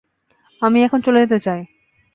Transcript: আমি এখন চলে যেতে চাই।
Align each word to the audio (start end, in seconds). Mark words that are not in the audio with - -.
আমি 0.61 0.79
এখন 0.83 0.99
চলে 1.01 1.19
যেতে 1.19 1.37
চাই। 1.39 1.61